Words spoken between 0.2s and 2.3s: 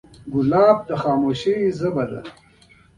ګلاب د خاموشۍ ژبه ده.